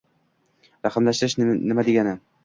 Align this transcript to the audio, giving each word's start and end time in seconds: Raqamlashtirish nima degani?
Raqamlashtirish 0.87 1.35
nima 1.43 1.85
degani? 1.91 2.15